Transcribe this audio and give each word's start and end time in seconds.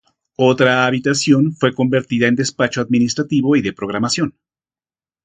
Otra 0.39 0.87
habitación 0.87 1.53
fue 1.53 1.75
convertida 1.75 2.25
en 2.25 2.35
despacho 2.35 2.81
administrativo 2.81 3.55
y 3.55 3.61
de 3.61 3.71
programación. 3.73 4.33